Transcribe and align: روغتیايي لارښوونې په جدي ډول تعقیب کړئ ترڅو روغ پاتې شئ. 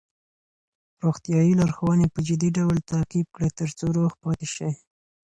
روغتیايي 1.03 1.53
لارښوونې 1.59 2.07
په 2.13 2.19
جدي 2.27 2.49
ډول 2.57 2.75
تعقیب 2.91 3.27
کړئ 3.35 3.49
ترڅو 3.59 3.85
روغ 3.97 4.11
پاتې 4.23 4.47
شئ. 4.55 4.71